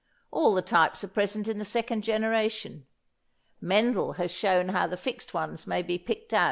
All 0.31 0.55
the 0.55 0.63
types 0.63 1.03
are 1.03 1.07
present 1.07 1.47
in 1.47 1.59
the 1.59 1.63
second 1.63 2.01
generation. 2.03 2.87
Mendel 3.61 4.13
has 4.13 4.31
shown 4.31 4.69
how 4.69 4.87
the 4.87 4.97
fixed 4.97 5.35
ones 5.35 5.67
may 5.67 5.83
be 5.83 5.99
picked 5.99 6.33
out. 6.33 6.39